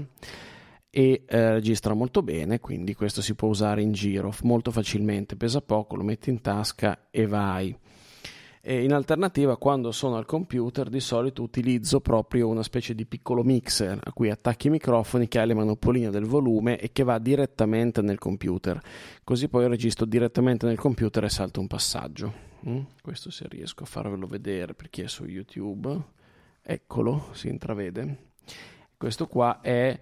e 0.90 1.22
eh, 1.26 1.50
registra 1.50 1.92
molto 1.92 2.22
bene, 2.22 2.60
quindi 2.60 2.94
questo 2.94 3.20
si 3.20 3.34
può 3.34 3.48
usare 3.48 3.82
in 3.82 3.92
giro 3.92 4.32
molto 4.42 4.70
facilmente, 4.70 5.34
pesa 5.34 5.60
poco, 5.60 5.96
lo 5.96 6.04
metti 6.04 6.30
in 6.30 6.40
tasca 6.40 7.08
e 7.10 7.26
vai. 7.26 7.76
E 8.66 8.82
in 8.82 8.94
alternativa, 8.94 9.58
quando 9.58 9.92
sono 9.92 10.16
al 10.16 10.24
computer, 10.24 10.88
di 10.88 10.98
solito 10.98 11.42
utilizzo 11.42 12.00
proprio 12.00 12.48
una 12.48 12.62
specie 12.62 12.94
di 12.94 13.04
piccolo 13.04 13.42
mixer 13.42 14.00
a 14.02 14.10
cui 14.10 14.30
attacchi 14.30 14.68
i 14.68 14.70
microfoni 14.70 15.28
che 15.28 15.38
ha 15.38 15.44
le 15.44 15.52
manopoline 15.52 16.08
del 16.08 16.24
volume 16.24 16.78
e 16.78 16.90
che 16.90 17.02
va 17.02 17.18
direttamente 17.18 18.00
nel 18.00 18.18
computer. 18.18 18.80
Così 19.22 19.48
poi 19.48 19.68
registro 19.68 20.06
direttamente 20.06 20.64
nel 20.64 20.78
computer 20.78 21.24
e 21.24 21.28
salto 21.28 21.60
un 21.60 21.66
passaggio. 21.66 22.32
Mm? 22.66 22.80
Questo 23.02 23.30
se 23.30 23.46
riesco 23.48 23.82
a 23.82 23.86
farvelo 23.86 24.26
vedere 24.26 24.72
per 24.72 24.88
chi 24.88 25.02
è 25.02 25.08
su 25.08 25.26
YouTube. 25.26 26.02
Eccolo, 26.62 27.28
si 27.32 27.48
intravede. 27.48 28.30
Questo 28.96 29.26
qua 29.26 29.60
è 29.60 29.98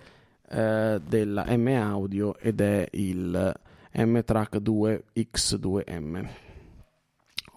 eh, 0.49 1.00
della 1.04 1.45
M 1.49 1.66
Audio 1.66 2.38
ed 2.38 2.61
è 2.61 2.87
il 2.92 3.61
M-Track 3.90 4.59
2 4.59 5.04
X2M. 5.16 6.51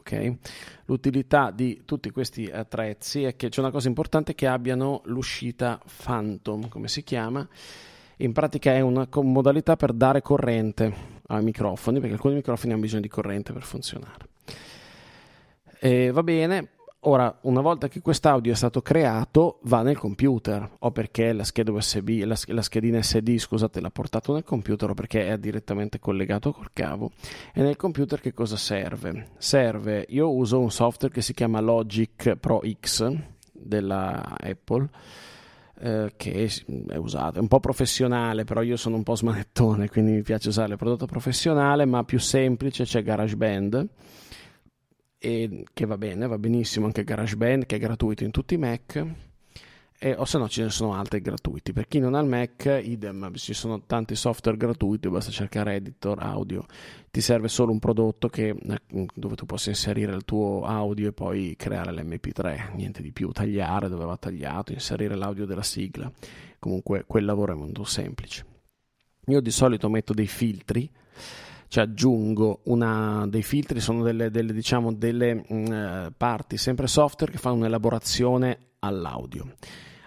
Okay. 0.07 0.37
L'utilità 0.85 1.49
di 1.49 1.81
tutti 1.83 2.11
questi 2.11 2.45
attrezzi 2.45 3.23
è 3.23 3.35
che 3.35 3.49
c'è 3.49 3.59
una 3.59 3.71
cosa 3.71 3.87
importante 3.87 4.35
che 4.35 4.45
abbiano 4.45 5.01
l'uscita 5.05 5.81
Phantom, 6.03 6.69
come 6.69 6.87
si 6.87 7.01
chiama. 7.01 7.47
In 8.17 8.31
pratica 8.31 8.71
è 8.71 8.81
una 8.81 9.07
modalità 9.11 9.75
per 9.75 9.93
dare 9.93 10.21
corrente 10.21 10.93
ai 11.25 11.43
microfoni, 11.43 11.99
perché 11.99 12.13
alcuni 12.13 12.35
microfoni 12.35 12.73
hanno 12.73 12.83
bisogno 12.83 13.01
di 13.01 13.07
corrente 13.07 13.51
per 13.51 13.63
funzionare. 13.63 14.27
E 15.79 16.11
va 16.11 16.21
bene, 16.21 16.69
Ora, 17.07 17.37
una 17.41 17.61
volta 17.61 17.87
che 17.87 18.01
quest'audio 18.01 18.51
è 18.51 18.55
stato 18.55 18.81
creato, 18.81 19.59
va 19.65 19.83
nel 19.83 19.95
computer, 19.95 20.67
o 20.79 20.91
perché 20.91 21.33
la 21.33 21.43
scheda 21.43 21.71
USB, 21.71 22.23
la, 22.23 22.35
la 22.47 22.61
schedina 22.63 22.99
SD, 22.99 23.37
scusate, 23.37 23.79
l'ha 23.79 23.91
portato 23.91 24.33
nel 24.33 24.43
computer, 24.43 24.89
o 24.89 24.95
perché 24.95 25.27
è 25.27 25.37
direttamente 25.37 25.99
collegato 25.99 26.51
col 26.51 26.71
cavo. 26.73 27.11
E 27.53 27.61
nel 27.61 27.75
computer 27.75 28.19
che 28.19 28.33
cosa 28.33 28.57
serve? 28.57 29.27
Serve, 29.37 30.07
io 30.09 30.33
uso 30.33 30.59
un 30.59 30.71
software 30.71 31.13
che 31.13 31.21
si 31.21 31.35
chiama 31.35 31.59
Logic 31.59 32.37
Pro 32.37 32.61
X 32.79 33.15
della 33.51 34.35
Apple. 34.39 34.89
Eh, 35.77 36.13
che 36.15 36.49
è 36.87 36.95
usato, 36.95 37.37
è 37.37 37.41
un 37.41 37.47
po' 37.47 37.59
professionale, 37.59 38.45
però 38.45 38.63
io 38.63 38.77
sono 38.77 38.95
un 38.95 39.03
po' 39.03 39.15
smanettone, 39.15 39.89
quindi 39.89 40.13
mi 40.13 40.21
piace 40.23 40.47
usare 40.47 40.71
il 40.71 40.77
prodotto 40.77 41.05
professionale, 41.05 41.85
ma 41.85 42.03
più 42.03 42.17
semplice 42.17 42.83
c'è 42.83 43.03
GarageBand 43.03 43.89
e 45.25 45.65
che 45.73 45.85
va 45.87 45.97
bene, 45.97 46.27
va 46.27 46.37
benissimo 46.37 46.85
anche 46.85 47.03
GarageBand 47.03 47.65
che 47.65 47.77
è 47.77 47.79
gratuito 47.79 48.23
in 48.23 48.29
tutti 48.29 48.53
i 48.53 48.57
Mac 48.57 49.03
e, 49.97 50.13
o 50.13 50.23
se 50.23 50.37
no 50.37 50.47
ce 50.47 50.61
ne 50.61 50.69
sono 50.69 50.93
altri 50.93 51.19
gratuiti. 51.19 51.73
Per 51.73 51.87
chi 51.87 51.97
non 51.97 52.13
ha 52.13 52.19
il 52.19 52.27
Mac 52.27 52.81
idem 52.83 53.33
ci 53.33 53.55
sono 53.55 53.81
tanti 53.87 54.15
software 54.15 54.55
gratuiti 54.55 55.09
basta 55.09 55.31
cercare 55.31 55.75
editor 55.75 56.21
audio. 56.21 56.63
Ti 57.09 57.21
serve 57.21 57.47
solo 57.47 57.71
un 57.71 57.79
prodotto 57.79 58.29
che, 58.29 58.49
eh, 58.49 59.05
dove 59.15 59.35
tu 59.35 59.47
possa 59.47 59.69
inserire 59.69 60.13
il 60.13 60.25
tuo 60.25 60.63
audio 60.63 61.07
e 61.07 61.11
poi 61.11 61.55
creare 61.57 61.91
l'mp3 61.91 62.75
niente 62.75 63.01
di 63.01 63.11
più. 63.11 63.31
Tagliare 63.31 63.89
dove 63.89 64.05
va 64.05 64.17
tagliato 64.17 64.73
inserire 64.73 65.15
l'audio 65.15 65.47
della 65.47 65.63
sigla. 65.63 66.11
Comunque 66.59 67.05
quel 67.07 67.25
lavoro 67.25 67.53
è 67.53 67.55
molto 67.55 67.83
semplice. 67.83 68.45
Io 69.25 69.41
di 69.41 69.51
solito 69.51 69.89
metto 69.89 70.13
dei 70.13 70.27
filtri 70.27 70.87
cioè 71.67 71.83
aggiungo 71.83 72.61
una, 72.65 73.25
dei 73.27 73.43
filtri, 73.43 73.79
sono 73.79 74.03
delle, 74.03 74.31
delle, 74.31 74.53
diciamo, 74.53 74.93
delle 74.93 75.33
mh, 75.35 75.43
mm, 75.53 76.07
parti 76.17 76.57
sempre 76.57 76.87
software 76.87 77.31
che 77.31 77.37
fanno 77.37 77.55
un'elaborazione 77.55 78.57
all'audio. 78.79 79.55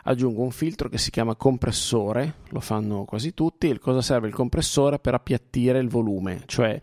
aggiungo 0.05 0.43
un 0.43 0.50
filtro 0.50 0.88
che 0.88 0.99
si 0.99 1.11
chiama 1.11 1.35
compressore, 1.35 2.37
lo 2.50 2.61
fanno 2.61 3.05
quasi 3.05 3.35
tutti. 3.35 3.67
Il 3.67 3.79
cosa 3.79 4.00
serve 4.00 4.29
il 4.29 4.35
compressore? 4.35 4.99
Per 4.99 5.15
appiattire 5.15 5.79
il 5.79 5.88
volume, 5.88 6.43
cioè 6.47 6.79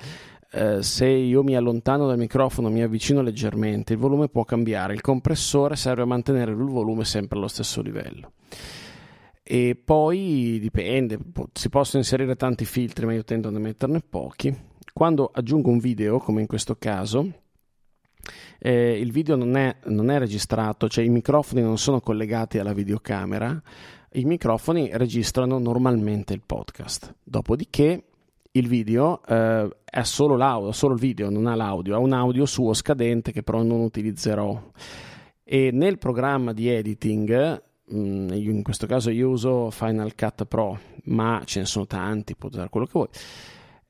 eh, 0.52 0.82
se 0.82 1.08
io 1.08 1.44
mi 1.44 1.56
allontano 1.56 2.08
dal 2.08 2.18
microfono, 2.18 2.70
mi 2.70 2.82
avvicino 2.82 3.22
leggermente, 3.22 3.94
il 3.94 4.00
volume 4.00 4.30
può 4.30 4.46
cambiare. 4.46 4.94
Il 4.94 5.02
compressore 5.02 5.76
serve 5.76 6.04
a 6.04 6.06
mantenere 6.06 6.52
il 6.52 6.58
volume 6.58 7.04
sempre 7.04 7.38
allo 7.38 7.50
stesso 7.50 7.82
livello. 7.82 8.32
E 9.48 9.76
poi 9.76 10.58
dipende, 10.60 11.20
si 11.54 11.70
possono 11.70 12.02
inserire 12.02 12.36
tanti 12.36 12.66
filtri, 12.66 13.06
ma 13.06 13.14
io 13.14 13.24
tendo 13.24 13.50
a 13.50 13.52
metterne 13.52 14.00
pochi. 14.02 14.52
Quando 14.92 15.30
aggiungo 15.32 15.70
un 15.70 15.78
video, 15.78 16.18
come 16.18 16.42
in 16.42 16.48
questo 16.48 16.78
caso, 16.80 17.32
eh, 18.58 19.00
il 19.00 19.12
video 19.12 19.36
non 19.36 19.56
è, 19.56 19.76
non 19.86 20.10
è 20.10 20.18
registrato, 20.18 20.90
cioè 20.90 21.04
i 21.04 21.10
microfoni 21.10 21.62
non 21.62 21.78
sono 21.78 22.00
collegati 22.00 22.58
alla 22.58 22.74
videocamera, 22.74 23.62
i 24.14 24.26
microfoni 24.26 24.90
registrano 24.94 25.60
normalmente 25.60 26.34
il 26.34 26.42
podcast. 26.44 27.14
Dopodiché 27.24 28.04
il 28.50 28.68
video 28.68 29.22
eh, 29.28 29.70
è 29.84 30.02
solo 30.02 30.36
l'audio, 30.36 30.72
solo 30.72 30.96
il 30.96 31.00
video, 31.00 31.30
non 31.30 31.46
ha 31.46 31.54
l'audio, 31.54 31.94
ha 31.94 32.00
un 32.00 32.14
audio 32.14 32.48
suo 32.48 32.74
scadente 32.74 33.32
che 33.32 33.44
però 33.44 33.62
non 33.62 33.82
utilizzerò. 33.82 34.72
E 35.44 35.70
nel 35.72 36.00
programma 36.00 36.52
di 36.52 36.68
editing, 36.68 37.62
in 37.88 38.62
questo 38.64 38.88
caso 38.88 39.10
io 39.10 39.30
uso 39.30 39.70
Final 39.70 40.16
Cut 40.16 40.46
Pro, 40.46 40.80
ma 41.06 41.42
ce 41.46 41.60
ne 41.60 41.66
sono 41.66 41.86
tanti, 41.86 42.36
potete 42.36 42.56
usare 42.56 42.70
quello 42.70 42.86
che 42.86 42.92
vuoi. 42.94 43.08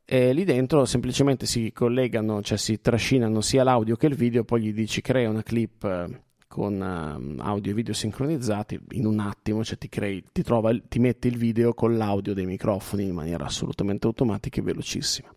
E 0.07 0.33
lì 0.33 0.43
dentro 0.43 0.85
semplicemente 0.85 1.45
si 1.45 1.71
collegano, 1.71 2.41
cioè 2.41 2.57
si 2.57 2.79
trascinano 2.79 3.41
sia 3.41 3.63
l'audio 3.63 3.95
che 3.95 4.07
il 4.07 4.15
video, 4.15 4.43
poi 4.43 4.61
gli 4.61 4.73
dici 4.73 5.01
crea 5.01 5.29
una 5.29 5.41
clip 5.41 5.83
eh, 5.83 6.21
con 6.47 6.75
uh, 6.75 7.41
audio 7.41 7.71
e 7.71 7.73
video 7.73 7.93
sincronizzati 7.93 8.79
in 8.91 9.07
un 9.07 9.19
attimo, 9.19 9.63
cioè 9.63 9.77
ti, 9.77 9.89
crei, 9.89 10.23
ti, 10.31 10.43
trova, 10.43 10.71
ti 10.87 10.99
metti 10.99 11.27
il 11.27 11.37
video 11.37 11.73
con 11.73 11.97
l'audio 11.97 12.35
dei 12.35 12.45
microfoni 12.45 13.07
in 13.07 13.15
maniera 13.15 13.45
assolutamente 13.45 14.05
automatica 14.05 14.59
e 14.59 14.63
velocissima. 14.63 15.29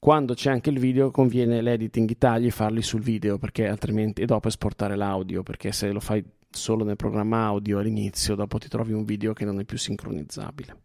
Quando 0.00 0.32
c'è 0.34 0.50
anche 0.50 0.70
il 0.70 0.78
video 0.78 1.10
conviene 1.10 1.60
l'editing 1.60 2.08
i 2.10 2.16
tagli 2.16 2.50
farli 2.50 2.80
sul 2.80 3.02
video 3.02 3.36
perché 3.36 3.68
altrimenti 3.68 4.22
e 4.22 4.26
dopo 4.26 4.48
esportare 4.48 4.96
l'audio 4.96 5.42
perché 5.42 5.72
se 5.72 5.92
lo 5.92 6.00
fai 6.00 6.24
solo 6.50 6.84
nel 6.84 6.96
programma 6.96 7.44
audio 7.44 7.78
all'inizio 7.78 8.34
dopo 8.34 8.58
ti 8.58 8.68
trovi 8.68 8.92
un 8.92 9.04
video 9.04 9.32
che 9.32 9.44
non 9.44 9.60
è 9.60 9.64
più 9.64 9.78
sincronizzabile. 9.78 10.76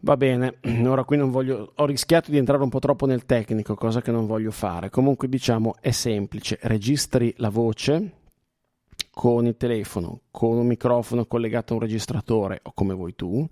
Va 0.00 0.16
bene, 0.16 0.58
ora 0.86 1.04
qui 1.04 1.16
non 1.16 1.30
voglio, 1.30 1.72
ho 1.74 1.84
rischiato 1.84 2.30
di 2.30 2.36
entrare 2.36 2.62
un 2.62 2.68
po' 2.68 2.78
troppo 2.78 3.06
nel 3.06 3.26
tecnico, 3.26 3.74
cosa 3.74 4.00
che 4.00 4.12
non 4.12 4.26
voglio 4.26 4.52
fare. 4.52 4.90
Comunque 4.90 5.28
diciamo 5.28 5.74
è 5.80 5.90
semplice, 5.90 6.58
registri 6.62 7.34
la 7.38 7.48
voce 7.48 8.12
con 9.10 9.46
il 9.46 9.56
telefono, 9.56 10.20
con 10.30 10.56
un 10.56 10.66
microfono 10.68 11.26
collegato 11.26 11.72
a 11.72 11.76
un 11.76 11.82
registratore 11.82 12.60
o 12.62 12.72
come 12.72 12.94
vuoi 12.94 13.16
tu. 13.16 13.44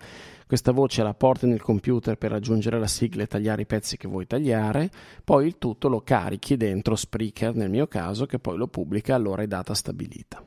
Questa 0.47 0.71
voce 0.71 1.03
la 1.03 1.15
porti 1.15 1.47
nel 1.47 1.61
computer 1.61 2.17
per 2.17 2.33
aggiungere 2.33 2.79
la 2.79 2.87
sigla 2.87 3.25
e 3.25 3.27
tagliare 3.27 3.63
i 3.63 3.67
pezzi 3.67 3.97
che 3.97 4.07
vuoi 4.07 4.29
tagliare, 4.29 4.89
poi 5.25 5.47
il 5.47 5.59
tutto 5.59 5.89
lo 5.89 6.03
carichi 6.03 6.57
dentro 6.57 6.95
Spreaker 6.95 7.57
nel 7.57 7.71
mio 7.71 7.89
caso 7.89 8.27
che 8.27 8.39
poi 8.39 8.57
lo 8.57 8.69
pubblica 8.69 9.17
all'ora 9.17 9.43
e 9.43 9.49
data 9.49 9.75
stabilita. 9.75 10.41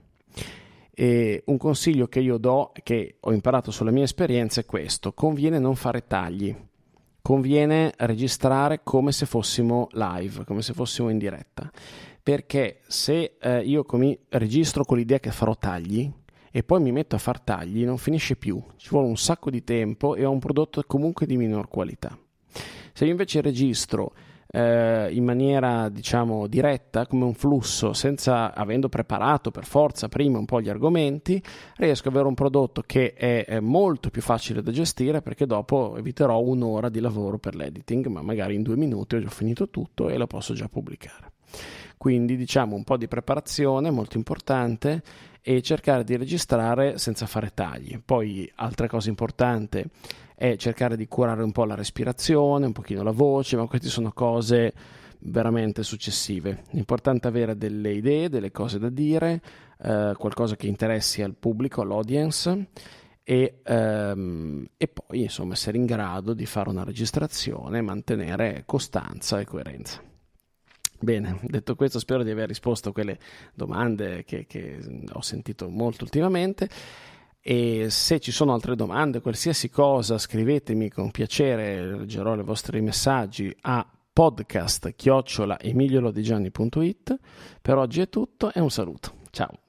E 0.94 1.44
un 1.46 1.58
consiglio 1.58 2.08
che 2.08 2.20
io 2.20 2.38
do, 2.38 2.72
che 2.84 3.16
ho 3.20 3.32
imparato 3.32 3.72
sulla 3.72 3.92
mia 3.92 4.04
esperienza, 4.04 4.62
è 4.62 4.66
questo: 4.66 5.14
conviene 5.14 5.58
non 5.58 5.76
fare 5.76 6.06
tagli, 6.08 6.54
conviene 7.22 7.94
registrare 7.98 8.82
come 8.84 9.12
se 9.12 9.26
fossimo 9.26 9.88
live, 9.92 10.44
come 10.46 10.62
se 10.62 10.74
fossimo 10.74 11.10
in 11.10 11.18
diretta. 11.18 11.72
Perché 12.22 12.82
se 12.88 13.38
eh, 13.40 13.60
io 13.60 13.84
comi- 13.84 14.18
registro 14.30 14.84
con 14.84 14.98
l'idea 14.98 15.20
che 15.20 15.32
farò 15.32 15.56
tagli 15.56 16.12
e 16.52 16.64
poi 16.64 16.82
mi 16.82 16.92
metto 16.92 17.16
a 17.16 17.20
far 17.20 17.40
tagli, 17.40 17.86
non 17.86 17.98
finisce 17.98 18.36
più, 18.36 18.62
ci 18.76 18.90
vuole 18.90 19.08
un 19.08 19.18
sacco 19.18 19.50
di 19.50 19.64
tempo 19.64 20.16
e 20.16 20.26
ho 20.26 20.32
un 20.32 20.40
prodotto 20.40 20.84
comunque 20.86 21.26
di 21.26 21.38
minor 21.38 21.68
qualità. 21.70 22.18
Se 22.94 23.06
io 23.06 23.12
invece 23.12 23.42
registro 23.42 24.14
eh, 24.52 25.10
in 25.12 25.24
maniera 25.24 25.90
diciamo 25.90 26.48
diretta 26.48 27.06
come 27.06 27.26
un 27.26 27.34
flusso 27.34 27.94
senza 27.94 28.54
avendo 28.54 28.90
preparato 28.90 29.52
per 29.52 29.66
forza 29.66 30.08
prima 30.08 30.40
un 30.40 30.46
po' 30.46 30.60
gli 30.60 30.70
argomenti 30.70 31.42
riesco 31.76 32.08
ad 32.08 32.14
avere 32.14 32.28
un 32.28 32.34
prodotto 32.34 32.82
che 32.86 33.14
è, 33.14 33.46
è 33.46 33.60
molto 33.60 34.10
più 34.10 34.22
facile 34.22 34.64
da 34.64 34.72
gestire 34.72 35.22
perché 35.22 35.46
dopo 35.46 35.96
eviterò 35.98 36.40
un'ora 36.40 36.90
di 36.90 37.00
lavoro 37.00 37.38
per 37.38 37.56
l'editing 37.56 38.08
ma 38.08 38.22
magari 38.22 38.56
in 38.56 38.64
due 38.64 38.76
minuti 38.76 39.16
ho 39.16 39.22
già 39.22 39.30
finito 39.30 39.70
tutto 39.70 40.10
e 40.10 40.18
lo 40.18 40.26
posso 40.26 40.54
già 40.54 40.68
pubblicare 40.68 41.32
quindi 42.00 42.36
diciamo 42.36 42.76
un 42.76 42.84
po' 42.84 42.98
di 42.98 43.08
preparazione 43.08 43.92
molto 43.92 44.18
importante 44.18 45.04
e 45.42 45.62
cercare 45.62 46.04
di 46.04 46.18
registrare 46.18 46.98
senza 46.98 47.28
fare 47.28 47.52
tagli 47.54 48.02
poi 48.04 48.52
altra 48.56 48.88
cosa 48.88 49.10
importante 49.10 49.90
è 50.40 50.56
cercare 50.56 50.96
di 50.96 51.06
curare 51.06 51.44
un 51.44 51.52
po' 51.52 51.66
la 51.66 51.76
respirazione, 51.76 52.66
un 52.66 52.72
pochino 52.72 53.04
la 53.04 53.12
voce, 53.12 53.58
ma 53.58 53.68
queste 53.68 53.90
sono 53.90 54.14
cose 54.14 54.74
veramente 55.20 55.84
successive. 55.84 56.64
L'importante 56.70 57.28
è 57.28 57.30
avere 57.30 57.58
delle 57.58 57.92
idee, 57.92 58.30
delle 58.30 58.50
cose 58.50 58.80
da 58.80 58.88
dire, 58.88 59.42
eh, 59.82 60.14
qualcosa 60.18 60.56
che 60.56 60.68
interessi 60.68 61.22
al 61.22 61.36
pubblico, 61.36 61.82
all'audience 61.82 62.68
e, 63.22 63.60
ehm, 63.62 64.66
e, 64.78 64.88
poi 64.88 65.24
insomma 65.24 65.56
essere 65.56 65.76
in 65.76 65.86
grado 65.86 66.34
di 66.34 66.46
fare 66.46 66.70
una 66.70 66.86
registrazione 66.86 67.80
e 67.80 67.82
mantenere 67.82 68.64
costanza 68.66 69.42
e 69.42 69.46
coerenza. 69.46 70.02
Bene, 71.02 71.40
detto 71.44 71.76
questo 71.76 72.00
spero 72.00 72.24
di 72.24 72.32
aver 72.32 72.48
risposto 72.48 72.90
a 72.90 72.92
quelle 72.92 73.18
domande 73.54 74.24
che, 74.26 74.46
che 74.46 74.80
ho 75.12 75.22
sentito 75.22 75.70
molto 75.70 76.04
ultimamente. 76.04 76.70
E 77.42 77.90
se 77.90 78.20
ci 78.20 78.32
sono 78.32 78.54
altre 78.54 78.76
domande, 78.76 79.22
qualsiasi 79.22 79.70
cosa, 79.70 80.18
scrivetemi 80.18 80.90
con 80.90 81.10
piacere, 81.10 81.98
leggerò 81.98 82.36
i 82.36 82.44
vostri 82.44 82.82
messaggi 82.82 83.56
a 83.62 83.88
podcast 84.12 84.94
chiocciola 84.96 85.60
emiliolodigianni.it. 85.60 87.20
Per 87.62 87.78
oggi 87.78 88.02
è 88.02 88.10
tutto 88.10 88.52
e 88.54 88.60
un 88.60 88.70
saluto. 88.70 89.14
Ciao. 89.32 89.69